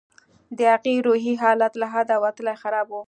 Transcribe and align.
د 0.57 0.59
هغې 0.73 0.95
روحي 1.07 1.33
حالت 1.43 1.73
له 1.81 1.87
حده 1.93 2.15
وتلى 2.23 2.53
خراب 2.61 2.87
و. 2.91 2.99